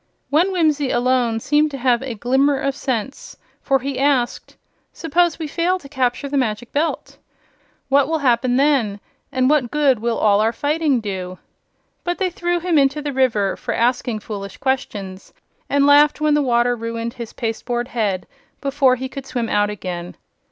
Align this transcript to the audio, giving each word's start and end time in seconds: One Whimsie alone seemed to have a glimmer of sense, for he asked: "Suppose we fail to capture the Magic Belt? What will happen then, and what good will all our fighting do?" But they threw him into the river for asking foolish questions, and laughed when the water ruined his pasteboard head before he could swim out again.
One 0.31 0.51
Whimsie 0.51 0.89
alone 0.89 1.39
seemed 1.39 1.69
to 1.69 1.77
have 1.77 2.01
a 2.01 2.15
glimmer 2.15 2.57
of 2.59 2.75
sense, 2.75 3.37
for 3.61 3.77
he 3.77 3.99
asked: 3.99 4.57
"Suppose 4.91 5.37
we 5.37 5.45
fail 5.45 5.77
to 5.77 5.87
capture 5.87 6.27
the 6.27 6.37
Magic 6.39 6.71
Belt? 6.71 7.19
What 7.87 8.07
will 8.07 8.17
happen 8.17 8.55
then, 8.55 8.99
and 9.31 9.47
what 9.47 9.69
good 9.69 9.99
will 9.99 10.17
all 10.17 10.41
our 10.41 10.53
fighting 10.53 11.01
do?" 11.01 11.37
But 12.03 12.17
they 12.17 12.31
threw 12.31 12.59
him 12.59 12.79
into 12.79 12.99
the 12.99 13.13
river 13.13 13.55
for 13.55 13.75
asking 13.75 14.21
foolish 14.21 14.57
questions, 14.57 15.33
and 15.69 15.85
laughed 15.85 16.19
when 16.19 16.33
the 16.33 16.41
water 16.41 16.75
ruined 16.75 17.13
his 17.13 17.31
pasteboard 17.33 17.89
head 17.89 18.25
before 18.59 18.95
he 18.95 19.07
could 19.07 19.27
swim 19.27 19.49
out 19.49 19.69
again. 19.69 20.15